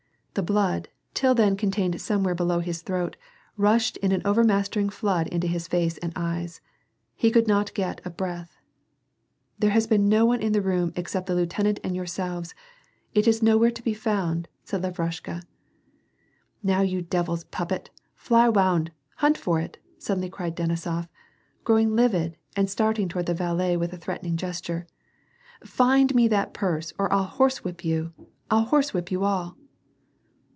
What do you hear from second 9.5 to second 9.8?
There